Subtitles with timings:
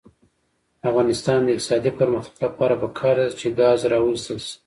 [0.79, 4.55] د افغانستان د اقتصادي پرمختګ لپاره پکار ده چې ګاز راوویستل شي.